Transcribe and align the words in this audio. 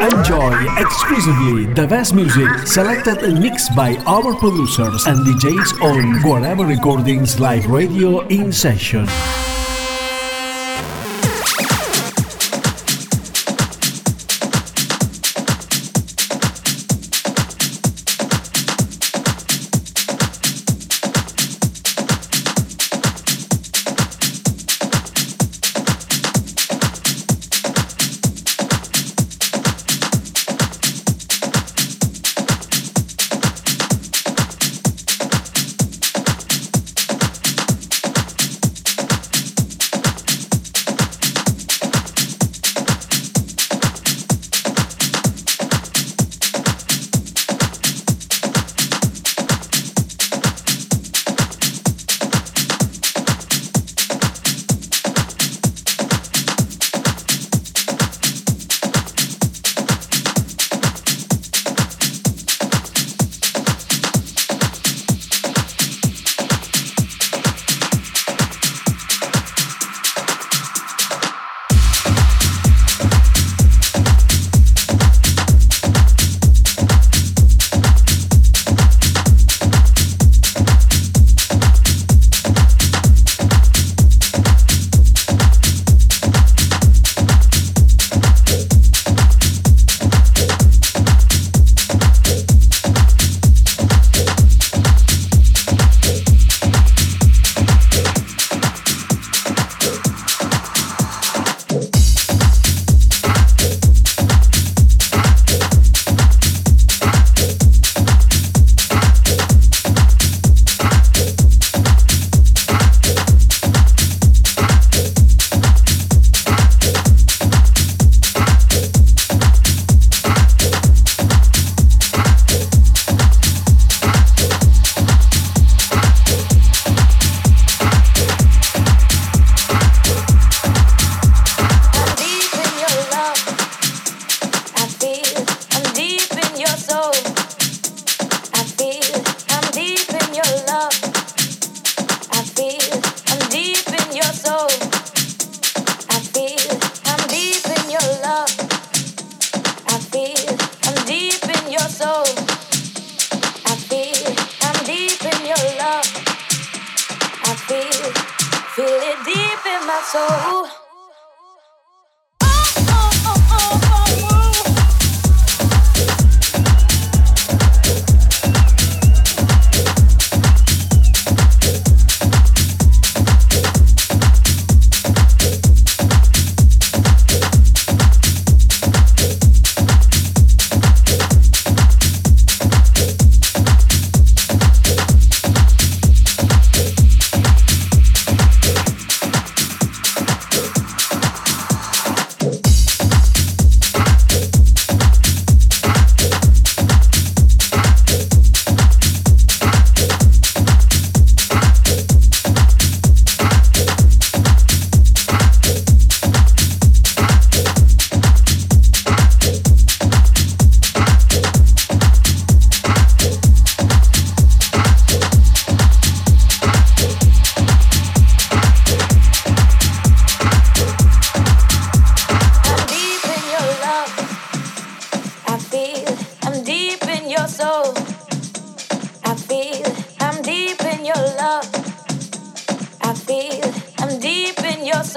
Enjoy 0.00 0.56
exclusively 0.78 1.66
the 1.74 1.86
best 1.86 2.14
music 2.14 2.48
selected 2.66 3.18
and 3.18 3.38
mixed 3.38 3.76
by 3.76 3.96
our 4.06 4.34
producers 4.36 5.04
and 5.04 5.26
DJs 5.26 5.82
on 5.82 6.14
Guareber 6.22 6.66
Recordings 6.66 7.38
Live 7.38 7.66
Radio 7.66 8.26
in 8.28 8.50
session. 8.50 9.06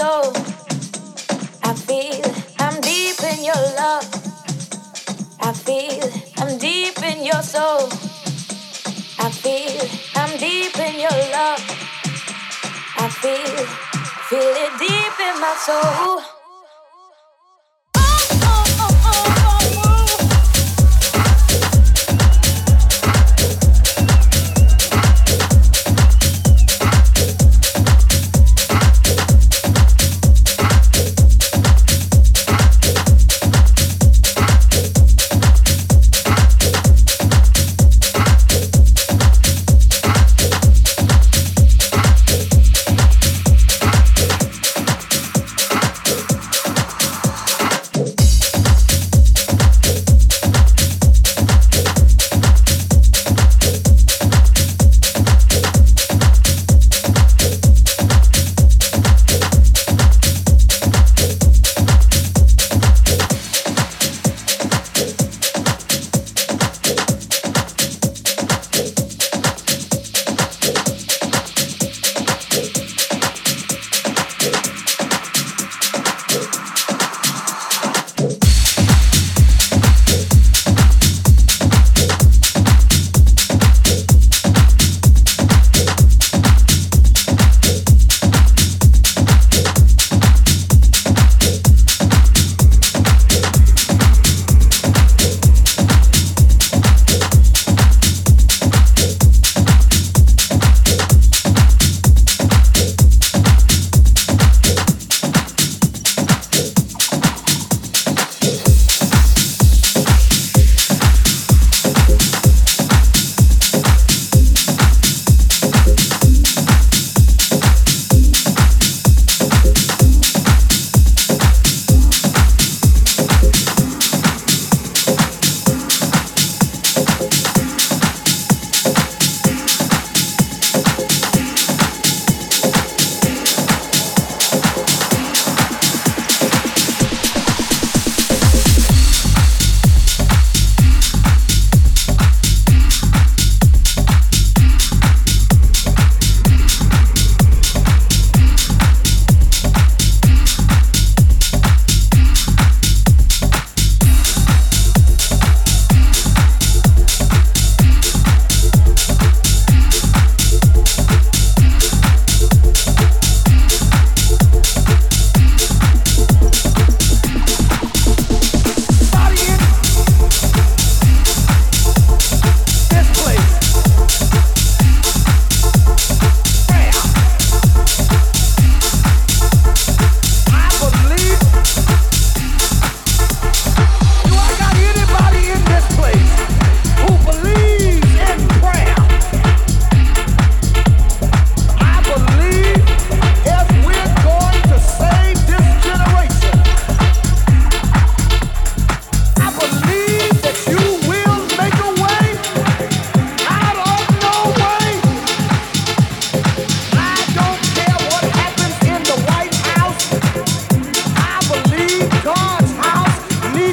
soul. 0.02 0.34
I 1.70 1.74
feel 1.88 2.26
I'm 2.64 2.76
deep 2.82 3.20
in 3.32 3.40
your 3.50 3.64
love. 3.82 4.08
I 5.48 5.52
feel 5.66 6.06
I'm 6.42 6.58
deep 6.58 6.98
in 7.12 7.24
your 7.24 7.44
soul. 7.44 7.86
I 9.26 9.30
feel 9.44 9.78
I'm 10.22 10.34
deep 10.48 10.76
in 10.88 10.96
your 11.06 11.20
love. 11.38 11.62
I 13.04 13.08
feel, 13.22 13.58
feel 14.30 14.54
it 14.66 14.74
deep 14.88 15.16
in 15.28 15.36
my 15.46 15.56
soul. 15.68 16.31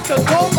So 0.09 0.17
go. 0.25 0.58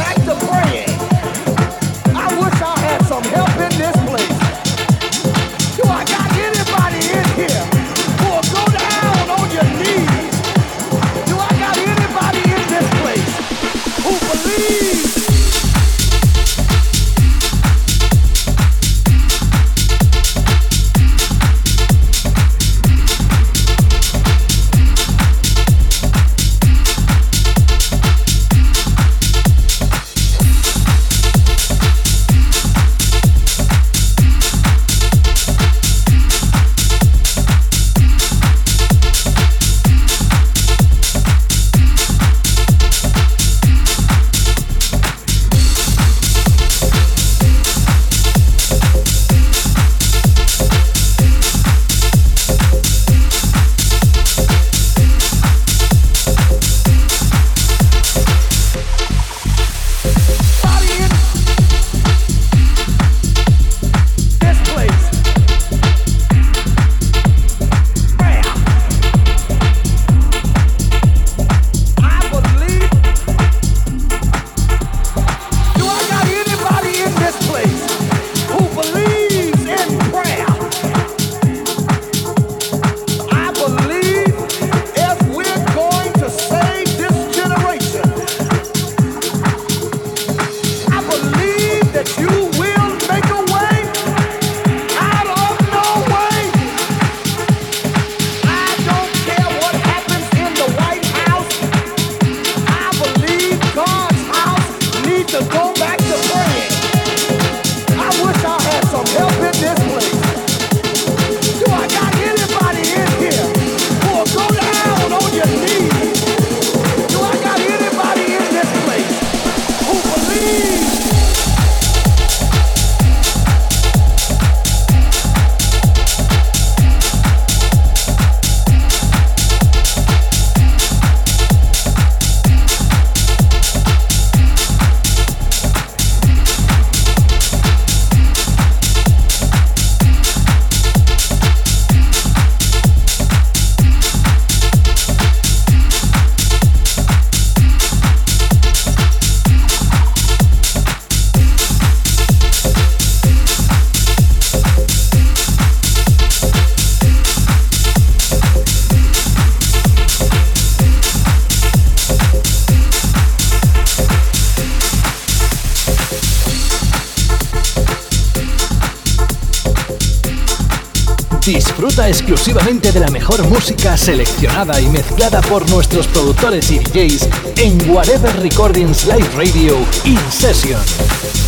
Exclusivamente 172.09 172.91
de 172.91 172.99
la 172.99 173.09
mejor 173.09 173.43
música 173.47 173.95
seleccionada 173.95 174.81
y 174.81 174.87
mezclada 174.87 175.41
por 175.41 175.69
nuestros 175.69 176.07
productores 176.07 176.71
y 176.71 176.79
DJs 176.79 177.29
en 177.57 177.89
Whatever 177.91 178.35
Recordings 178.41 179.05
Live 179.05 179.29
Radio 179.35 179.77
In 180.05 180.19
Session. 180.31 181.38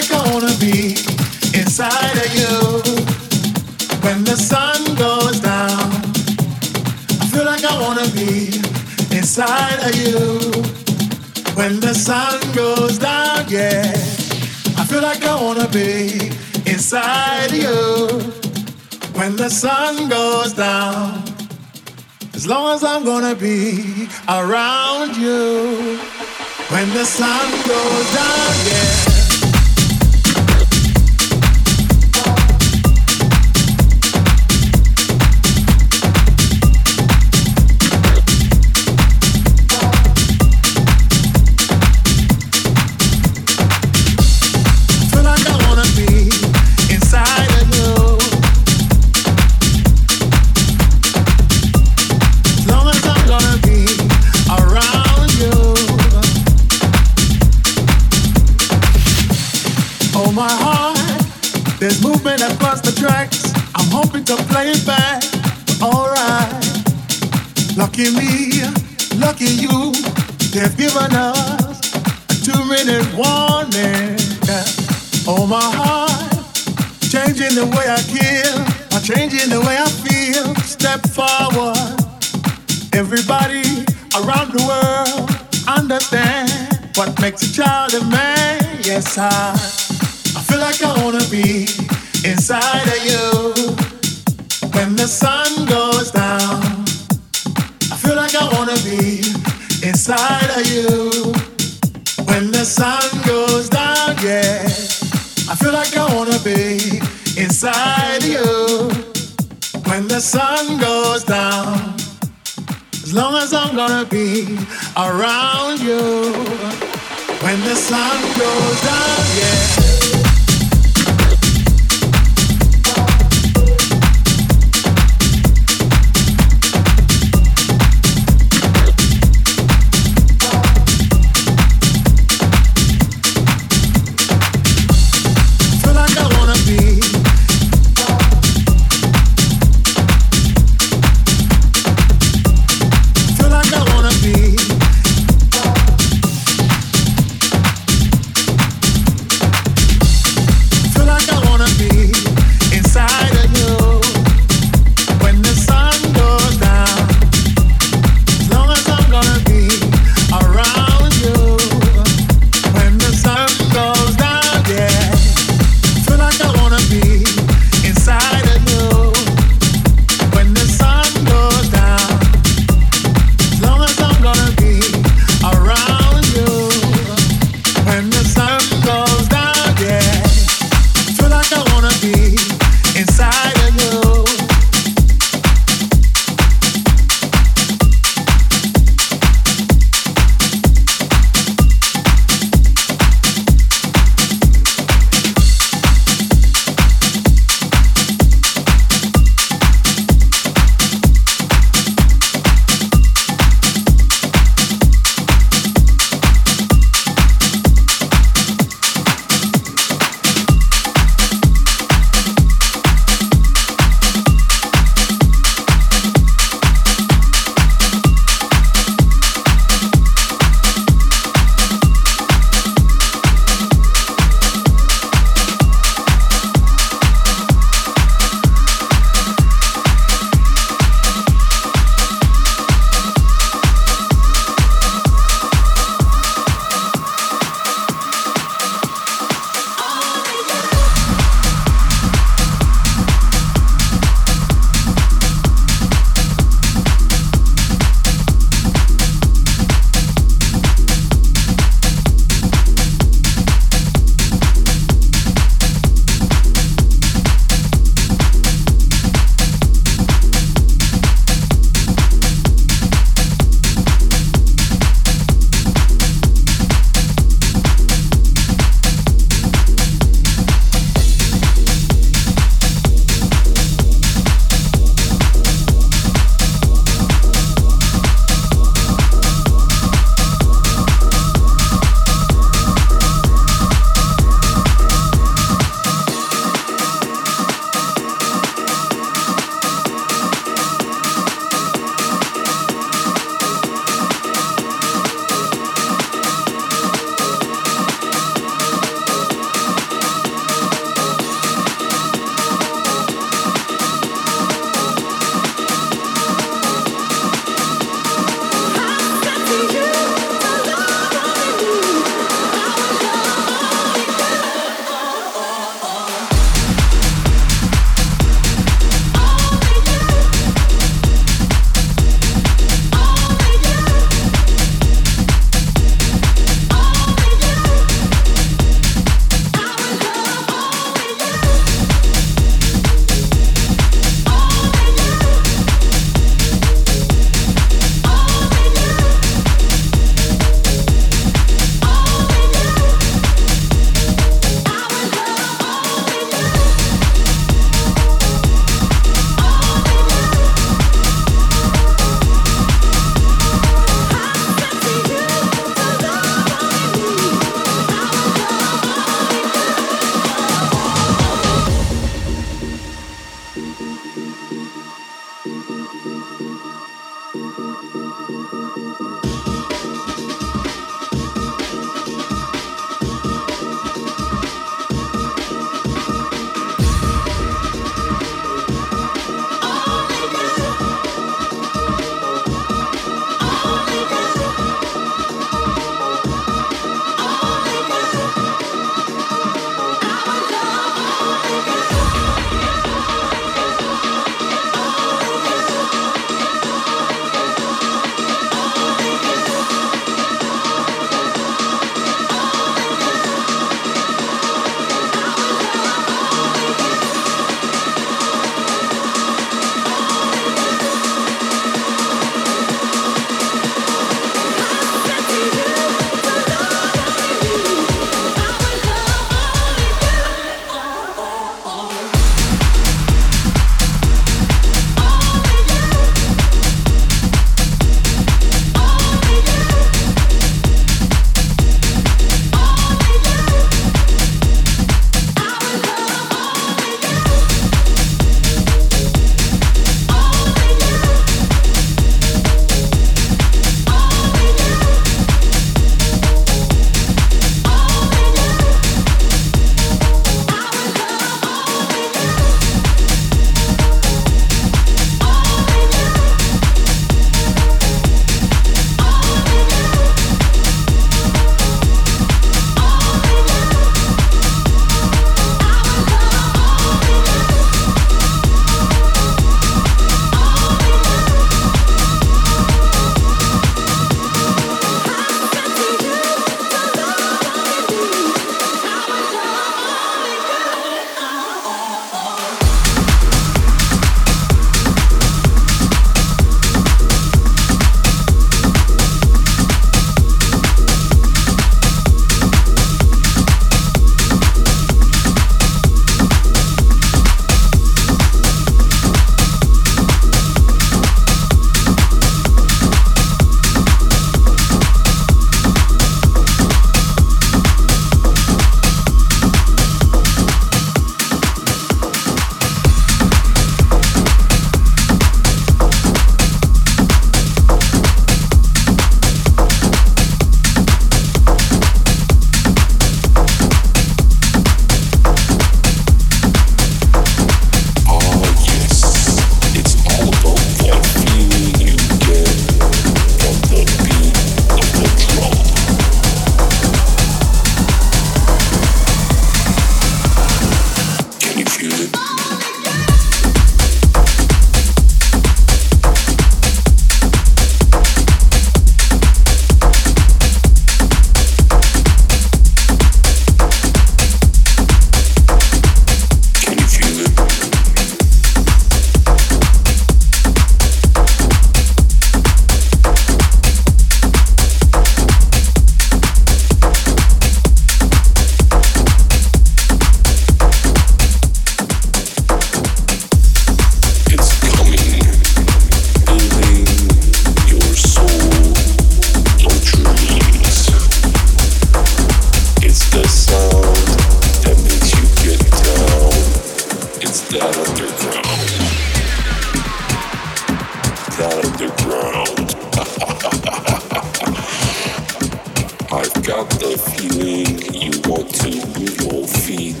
I've 596.12 596.42
got 596.42 596.68
the 596.70 596.98
feeling 596.98 597.78
you 597.94 598.10
want 598.28 598.52
to 598.56 598.70
move 598.98 599.20
your 599.20 599.46
feet 599.46 600.00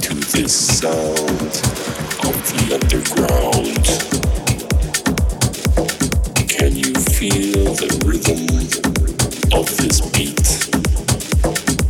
to 0.00 0.14
this 0.32 0.78
sound 0.78 1.52
of 2.24 2.34
the 2.48 2.72
underground. 2.72 3.84
Can 6.48 6.74
you 6.74 6.94
feel 7.12 7.74
the 7.74 7.92
rhythm 8.06 8.48
of 9.52 9.66
this 9.76 10.00
beat? 10.16 10.48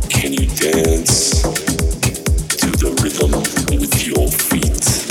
Can 0.09 0.33
you 0.33 0.47
dance 0.47 1.41
to 2.51 2.69
the 2.71 2.91
rhythm 3.01 3.31
with 3.79 4.05
your 4.05 4.27
feet? 4.27 5.06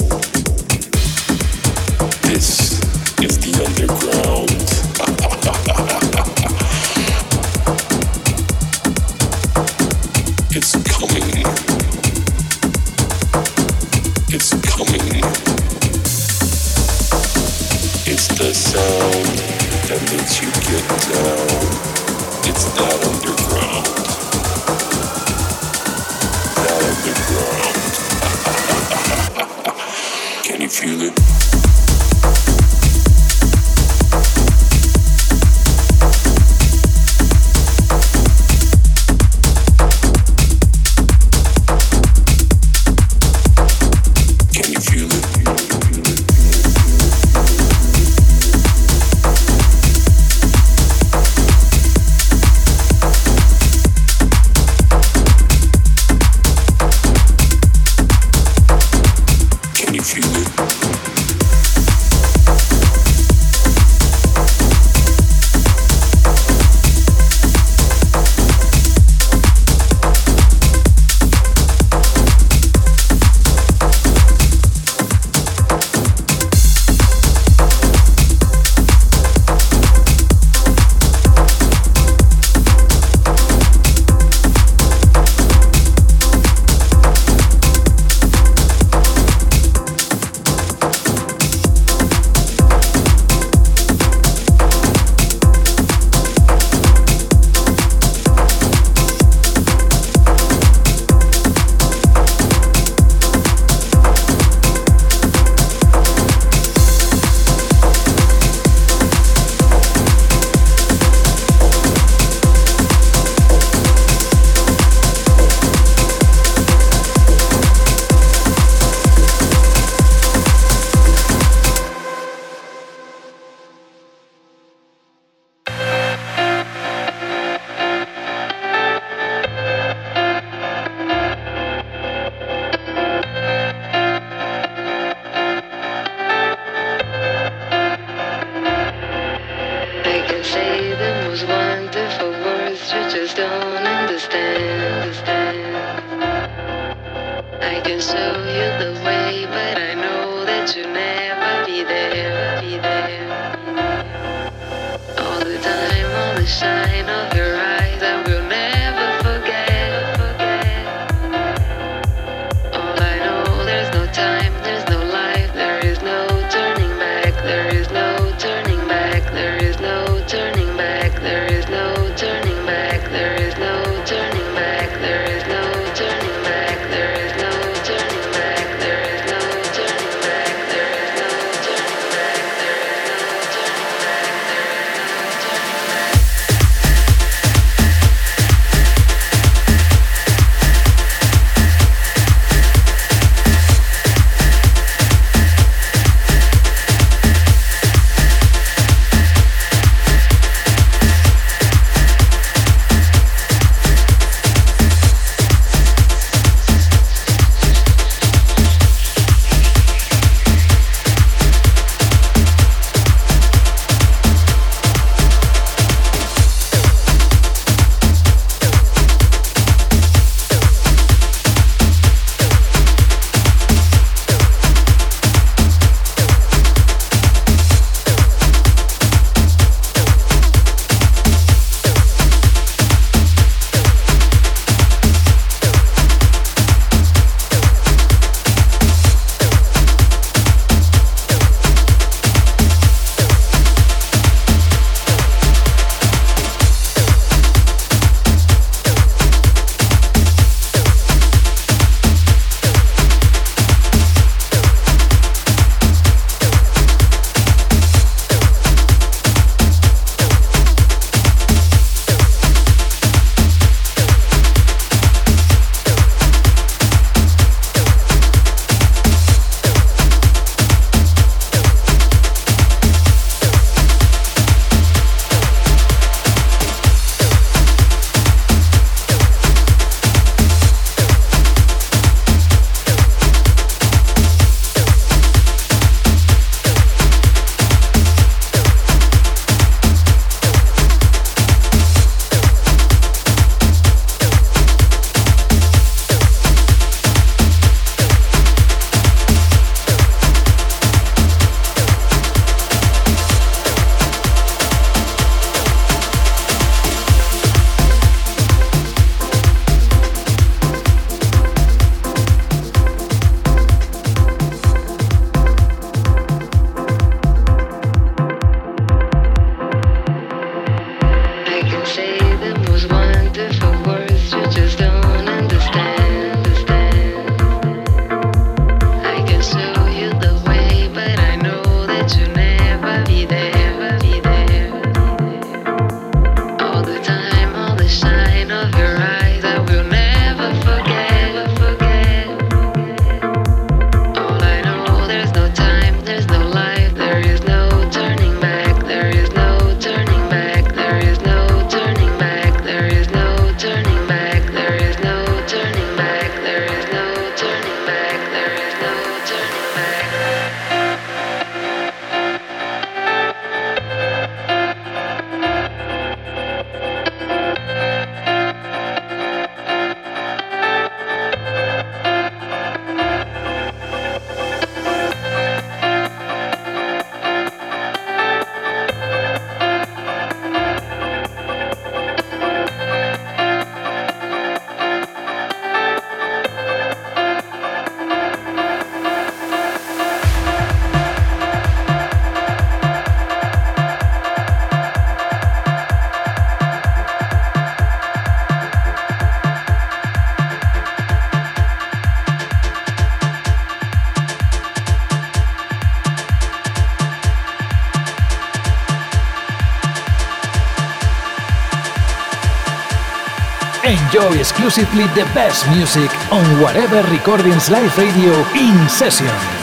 Exclusively 414.49 415.09
the 415.09 415.29
best 415.35 415.69
music 415.71 416.09
on 416.31 416.45
Guareber 416.61 417.03
recordings 417.11 417.69
live 417.69 417.99
radio 417.99 418.33
in 418.55 418.89
session. 418.89 419.56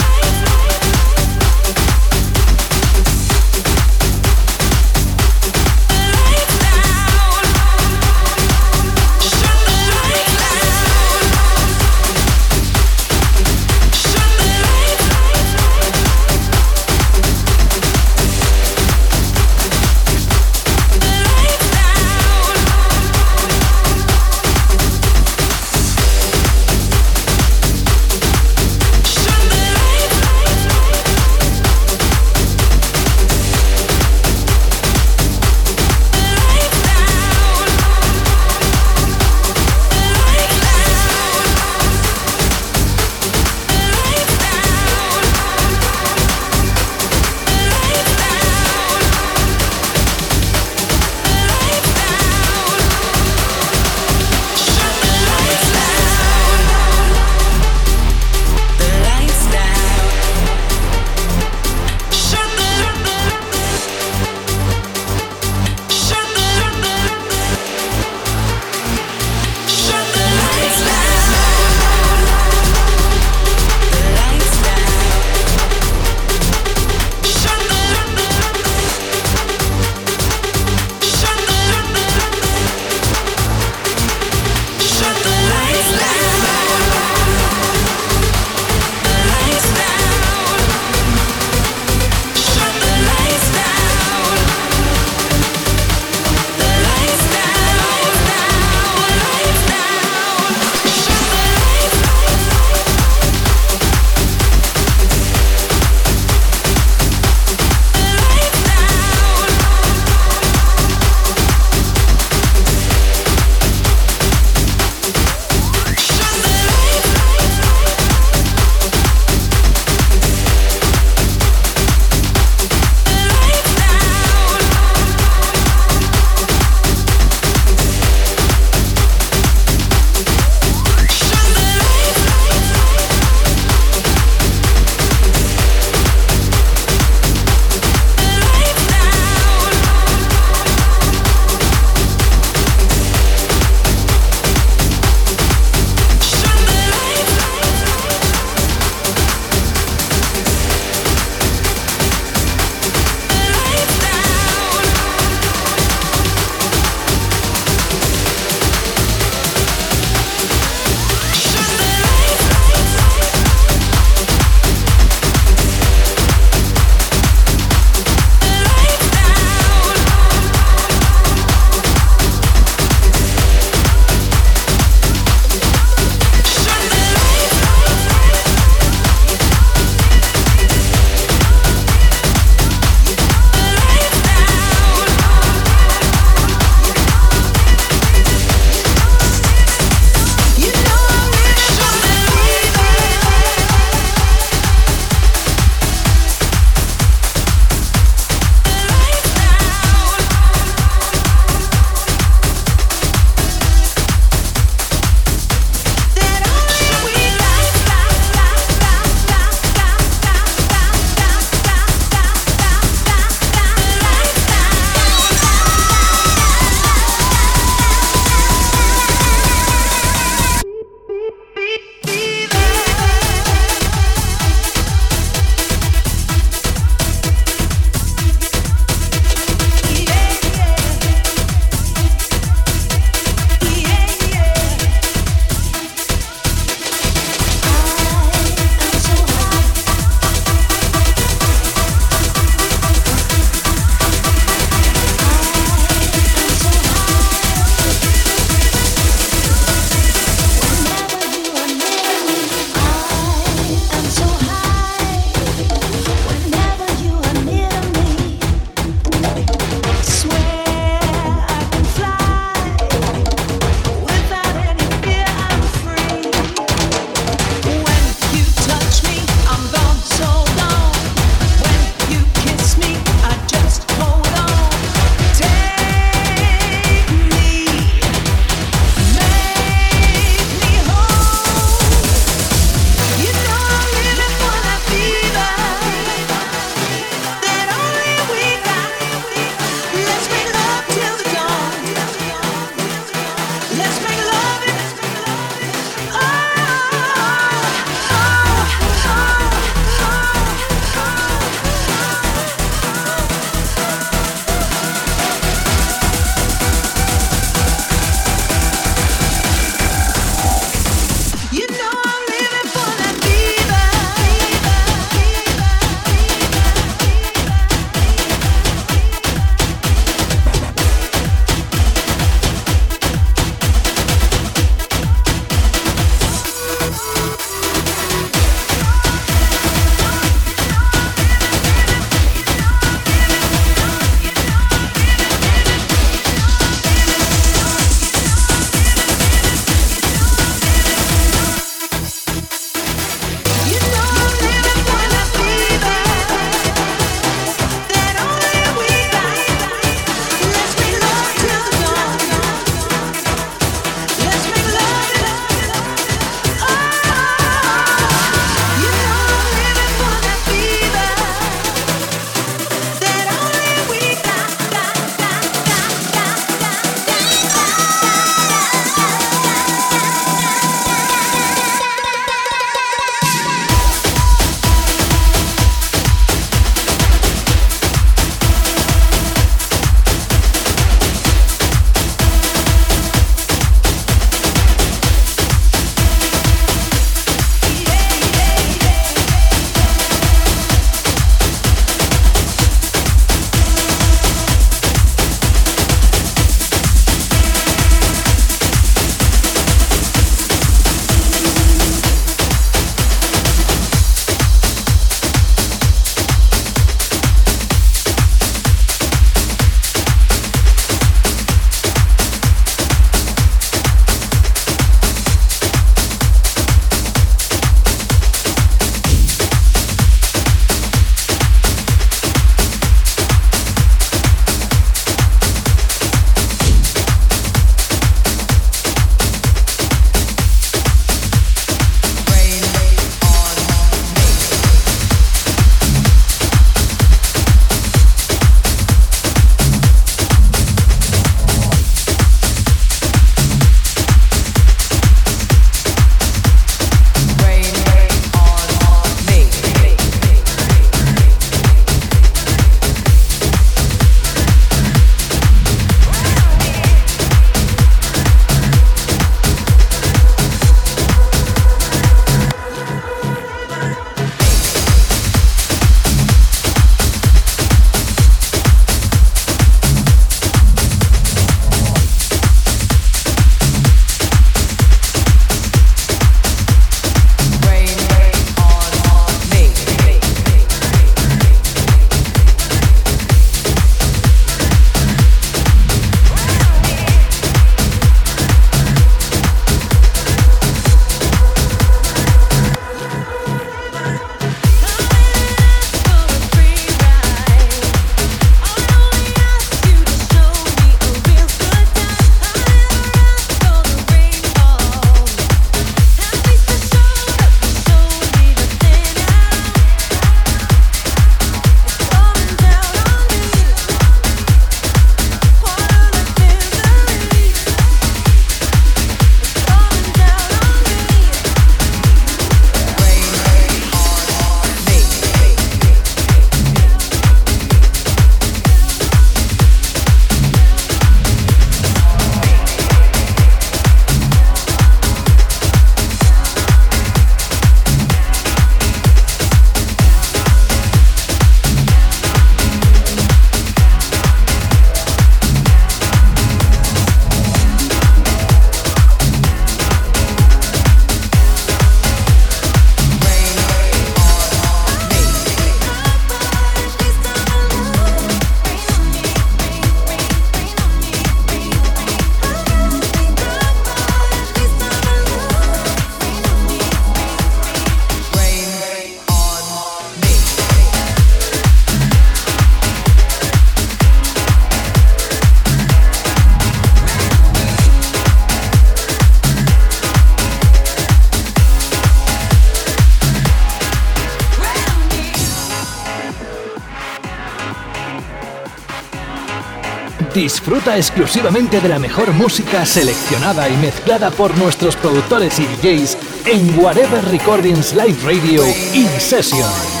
Disfruta 590.33 590.95
exclusivamente 590.95 591.81
de 591.81 591.89
la 591.89 591.99
mejor 591.99 592.31
música 592.31 592.85
seleccionada 592.85 593.67
y 593.67 593.75
mezclada 593.77 594.31
por 594.31 594.57
nuestros 594.57 594.95
productores 594.95 595.59
y 595.59 595.65
DJs 595.65 596.17
en 596.45 596.79
Whatever 596.79 597.23
Recordings 597.25 597.93
Live 597.93 598.17
Radio 598.23 598.63
In 598.93 599.09
Session. 599.19 600.00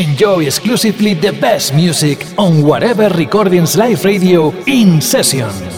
Enjoy 0.00 0.46
exclusively 0.46 1.12
the 1.12 1.30
best 1.30 1.74
music 1.74 2.24
on 2.38 2.62
whatever 2.62 3.10
recordings 3.10 3.76
live 3.76 4.02
radio 4.02 4.48
in 4.64 4.98
session. 4.98 5.69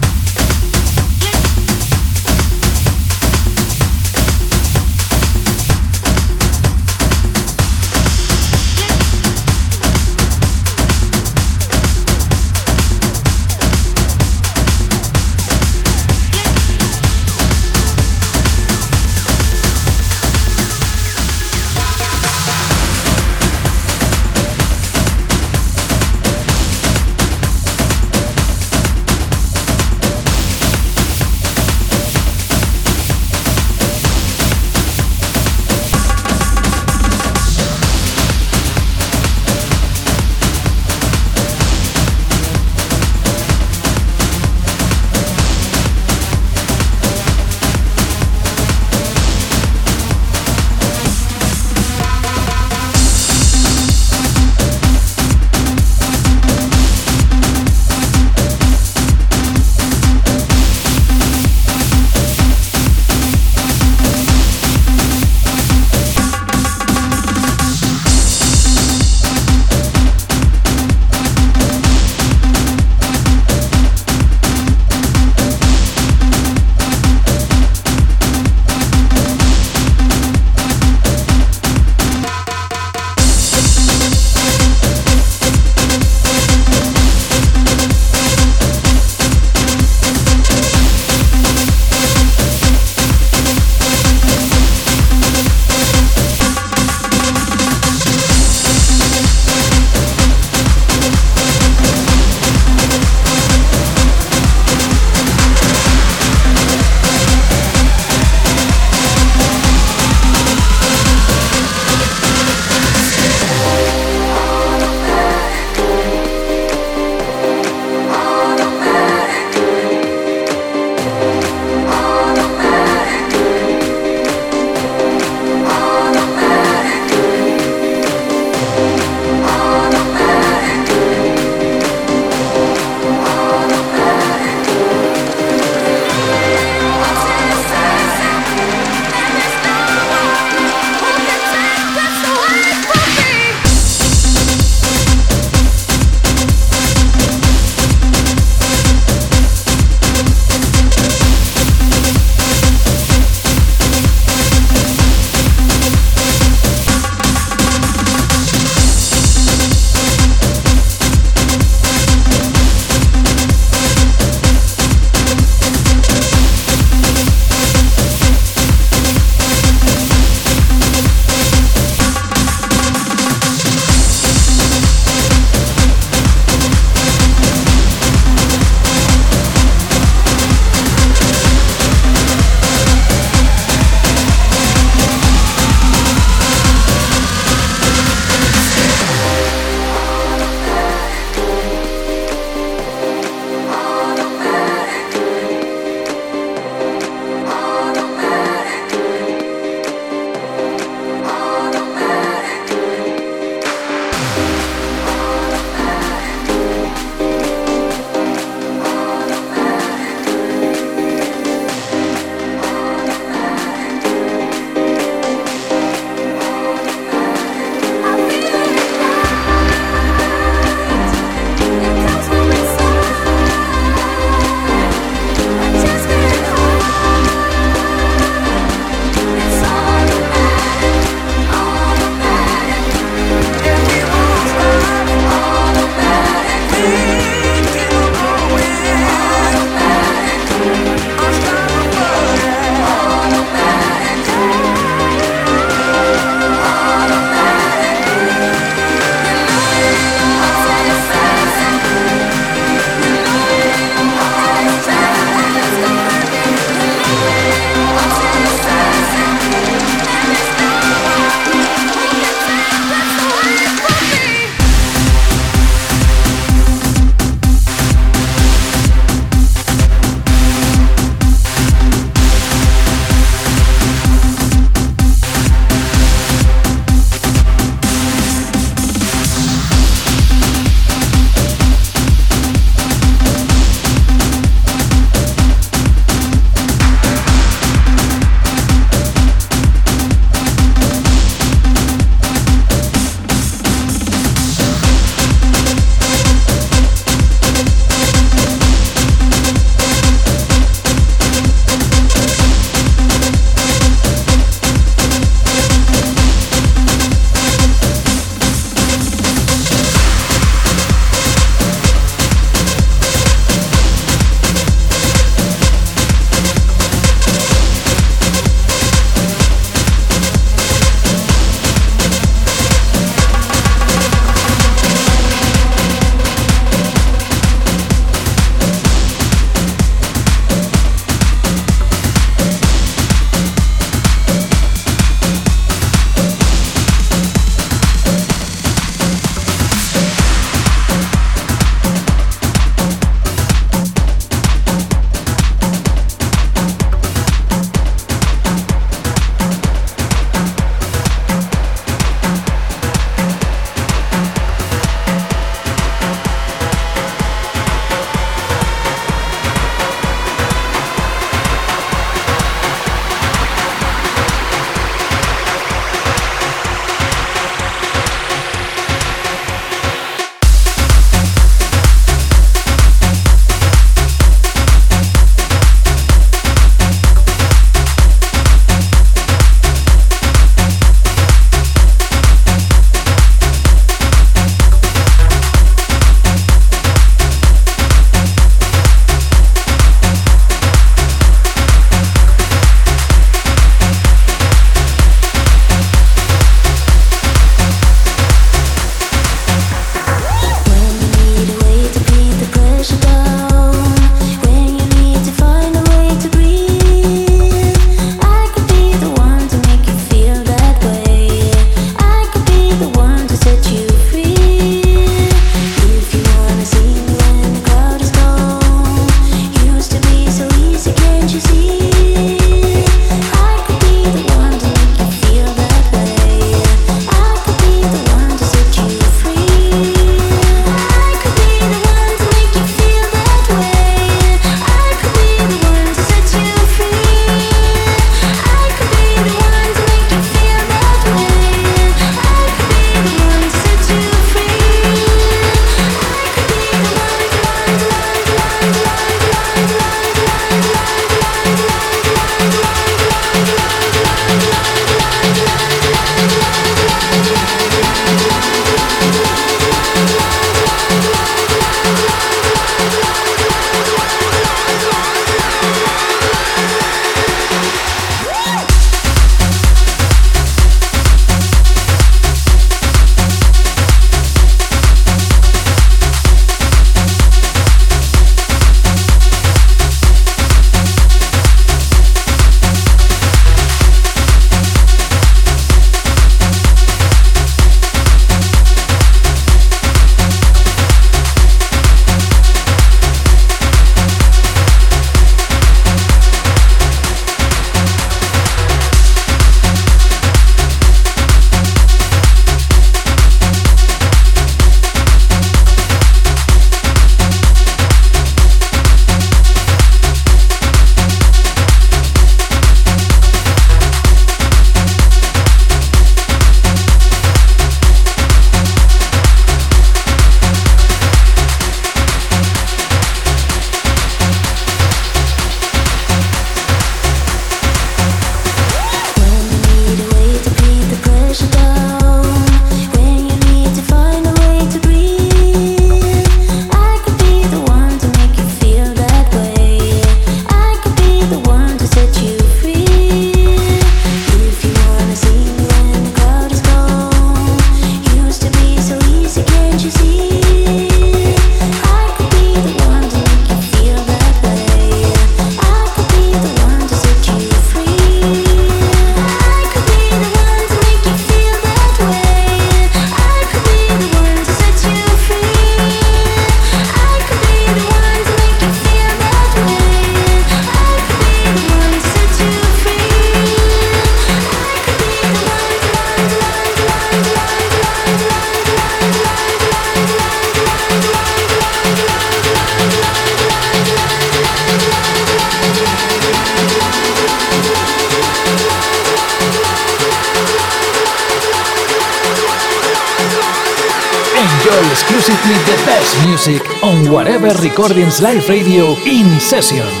Recordings 597.91 598.21
live 598.21 598.47
radio 598.47 598.95
in 599.05 599.37
session. 599.41 600.00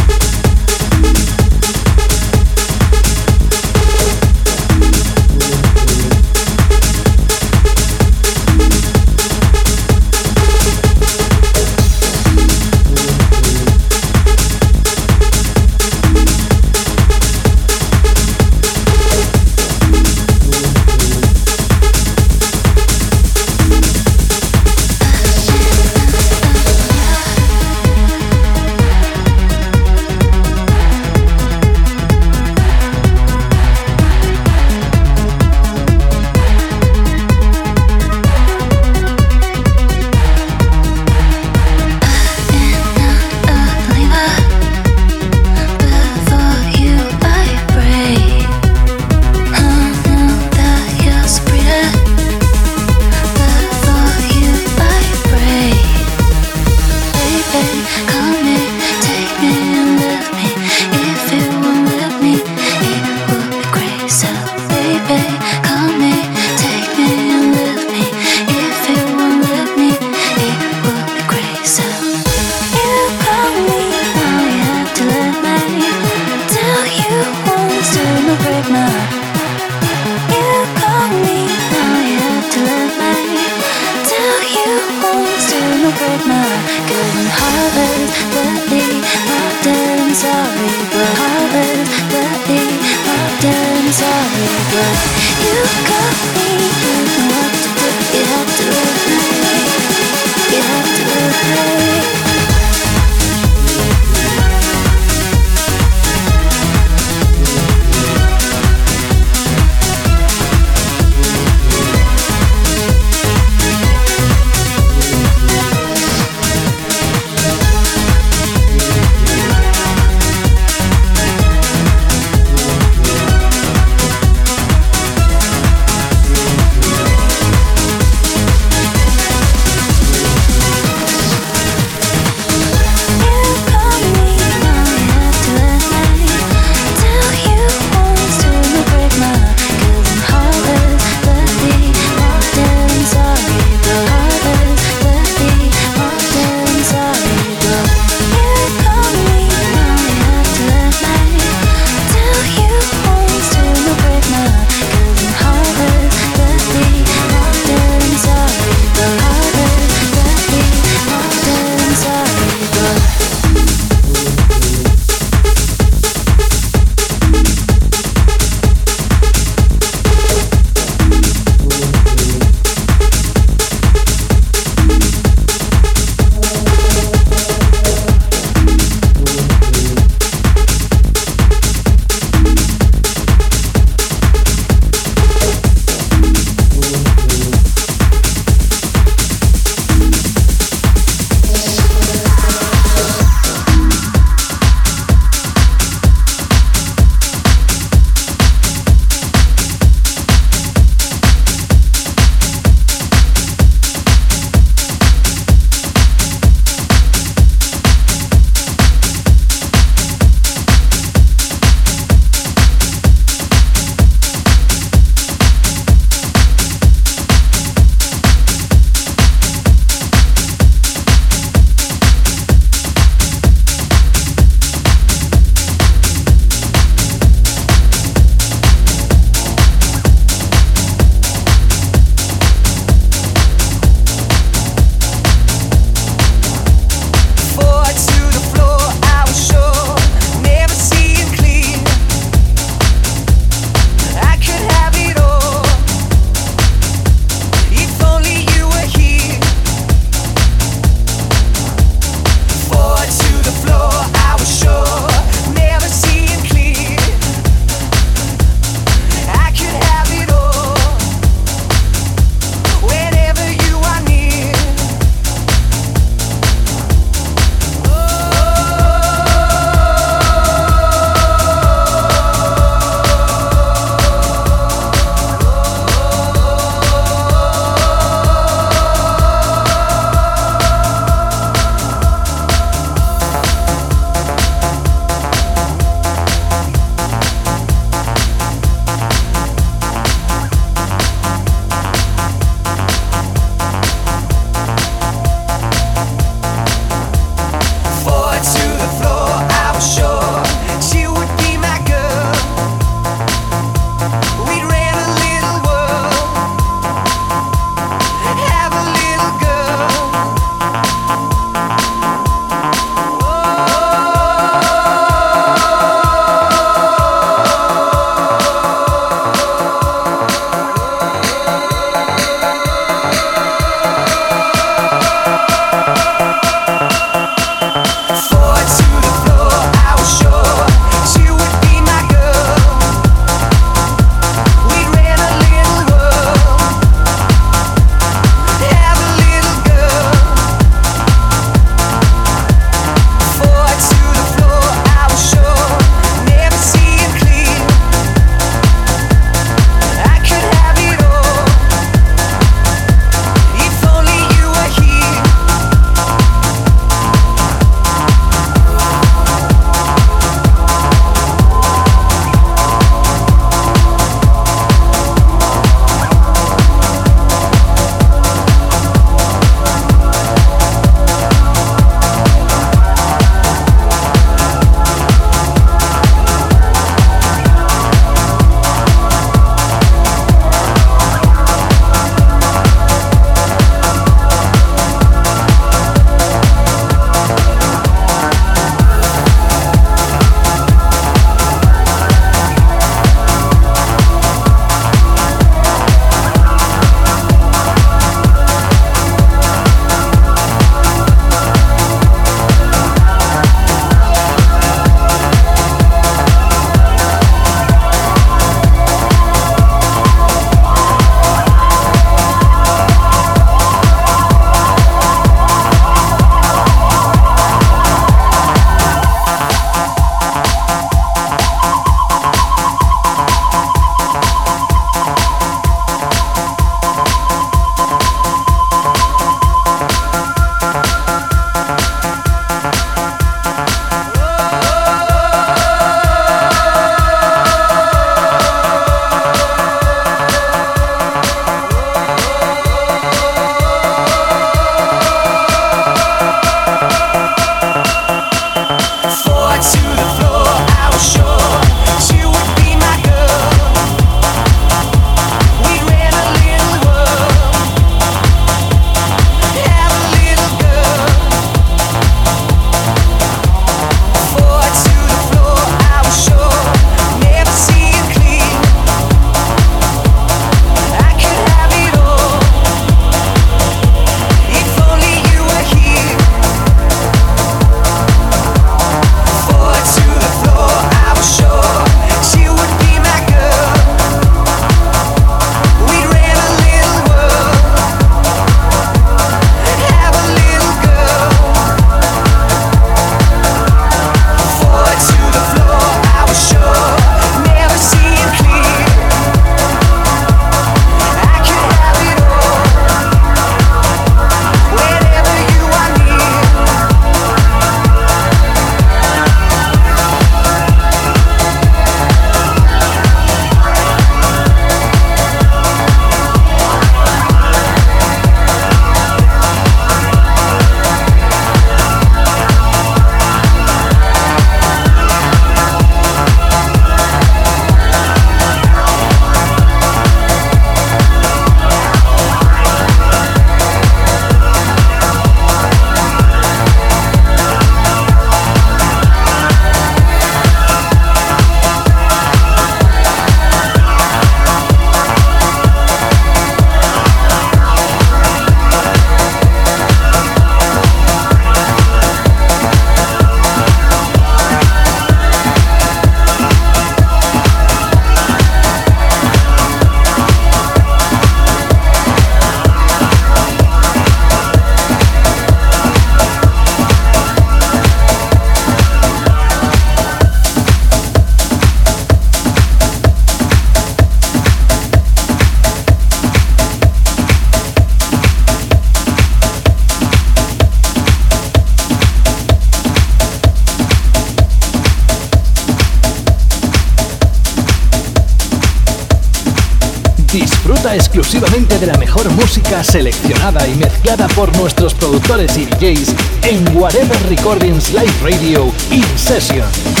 Música 592.29 592.83
seleccionada 592.83 593.67
y 593.67 593.75
mezclada 593.75 594.27
por 594.29 594.55
nuestros 594.57 594.93
productores 594.93 595.57
y 595.57 595.65
DJs 595.65 596.13
en 596.43 596.77
Whatever 596.77 597.17
Recordings 597.29 597.91
Live 597.93 598.13
Radio 598.21 598.71
In 598.91 599.05
Session. 599.17 600.00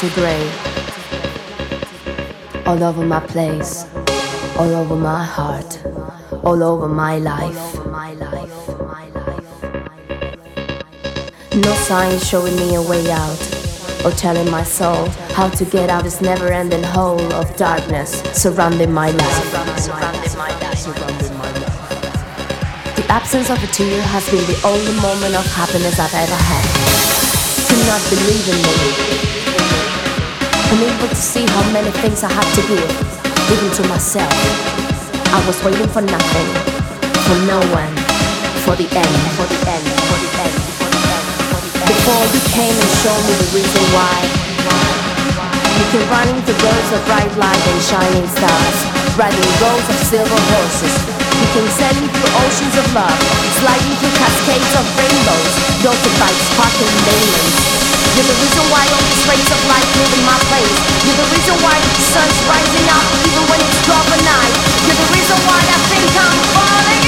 Into 0.00 0.14
gray. 0.14 0.50
All 2.66 2.82
over 2.84 3.04
my 3.04 3.20
place, 3.20 3.86
all 4.56 4.74
over 4.74 4.94
my 4.94 5.24
heart, 5.24 5.84
all 6.44 6.62
over 6.62 6.88
my 6.88 7.18
life. 7.18 7.74
No 11.54 11.74
signs 11.74 12.28
showing 12.28 12.54
me 12.56 12.76
a 12.76 12.82
way 12.82 13.10
out, 13.10 13.40
or 14.04 14.12
telling 14.12 14.48
my 14.50 14.62
soul 14.62 15.08
how 15.34 15.48
to 15.48 15.64
get 15.64 15.90
out 15.90 16.04
this 16.04 16.20
never 16.20 16.48
ending 16.52 16.84
hole 16.84 17.32
of 17.32 17.56
darkness 17.56 18.22
surrounding 18.40 18.92
my 18.92 19.10
life. 19.10 19.52
The 22.94 23.06
absence 23.08 23.50
of 23.50 23.62
a 23.62 23.66
tear 23.66 24.02
has 24.02 24.30
been 24.30 24.46
the 24.46 24.60
only 24.64 24.94
moment 25.00 25.34
of 25.34 25.44
happiness 25.46 25.98
I've 25.98 26.14
ever 26.14 26.36
had 26.36 26.64
to 27.66 27.76
not 27.86 28.02
believe 28.10 28.48
in 28.48 28.62
me. 28.62 29.37
Unable 30.68 31.08
to 31.08 31.16
see 31.16 31.48
how 31.48 31.64
many 31.72 31.88
things 32.04 32.20
I 32.20 32.28
have 32.28 32.50
to 32.52 32.62
give, 32.68 32.92
even 33.48 33.72
to 33.72 33.82
myself. 33.88 34.28
I 35.32 35.40
was 35.48 35.56
waiting 35.64 35.88
for 35.88 36.04
nothing, 36.04 36.48
for 37.24 37.36
no 37.48 37.56
one, 37.72 37.88
for 38.68 38.76
the 38.76 38.84
end, 38.84 39.16
for 39.32 39.48
the 39.48 39.60
end, 39.64 39.86
for 40.12 40.18
the 40.20 40.30
end. 40.44 40.56
Before 41.88 42.20
you 42.36 42.40
came 42.52 42.76
and 42.76 42.92
showed 43.00 43.22
me 43.24 43.34
the 43.40 43.48
reason 43.56 43.84
why. 43.96 44.12
You 45.80 45.86
can 45.88 46.04
run 46.12 46.28
into 46.36 46.52
rows 46.60 46.88
of 46.92 47.00
bright 47.08 47.32
light 47.40 47.64
and 47.72 47.80
shining 47.88 48.28
stars, 48.28 48.76
riding 49.16 49.48
rows 49.64 49.86
of 49.88 49.96
silver 50.04 50.40
horses. 50.52 50.94
You 51.32 51.48
can 51.56 51.66
sailing 51.80 52.12
through 52.12 52.32
oceans 52.44 52.76
of 52.76 52.86
love, 52.92 53.16
sliding 53.56 53.94
through 54.04 54.14
cascades 54.20 54.72
of 54.76 54.84
rainbows, 55.00 55.52
dotted 55.80 56.14
by 56.20 56.28
sparkling 56.28 56.98
diamonds. 57.08 57.87
You're 58.14 58.28
the 58.30 58.38
reason 58.38 58.64
why 58.70 58.82
all 58.94 59.02
these 59.06 59.24
rays 59.26 59.48
of 59.50 59.60
light 59.66 59.88
live 59.98 60.12
in 60.14 60.24
my 60.26 60.38
place. 60.50 60.78
You're 61.06 61.18
the 61.18 61.28
reason 61.34 61.56
why 61.62 61.76
the 61.78 62.02
sun's 62.02 62.38
rising 62.46 62.86
up 62.90 63.04
even 63.26 63.44
when 63.50 63.60
it's 63.62 63.80
dark 63.86 64.06
at 64.14 64.22
night. 64.22 64.54
You're 64.86 64.98
the 64.98 65.10
reason 65.14 65.38
why 65.46 65.60
I 65.62 65.78
think 65.90 66.06
I'm 66.14 66.38
falling 66.54 67.07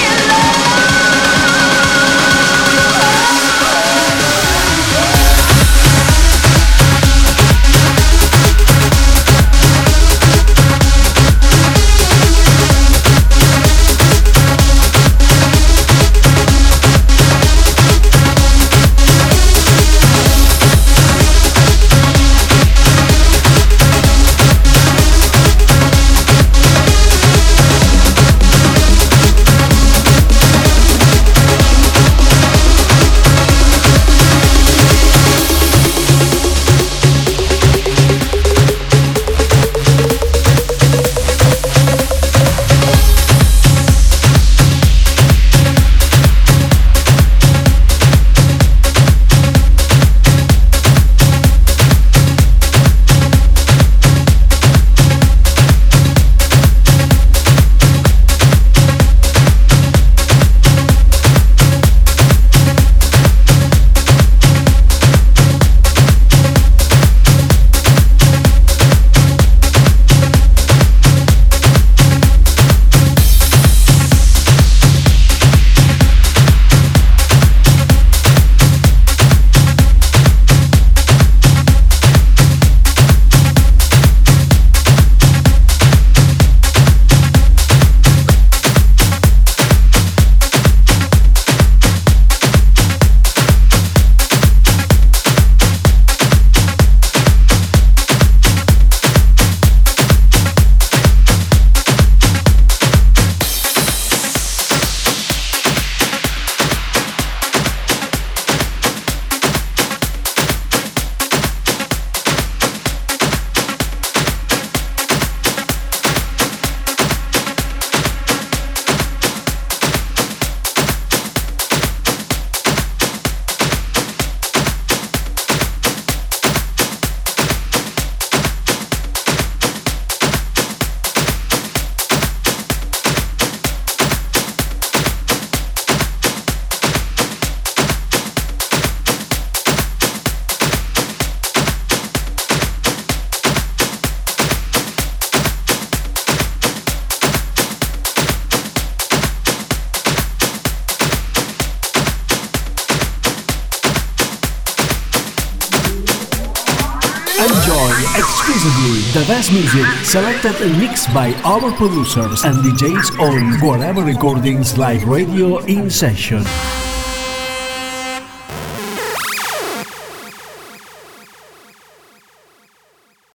selected 160.41 160.67
and 160.67 160.79
mixed 160.81 161.13
by 161.13 161.33
our 161.45 161.71
producers 161.73 162.45
and 162.45 162.57
DJs 162.59 163.19
on 163.21 163.59
Guareber 163.61 164.05
Recordings 164.05 164.79
Live 164.79 165.05
Radio 165.05 165.59
in 165.65 165.91
session. 165.91 166.45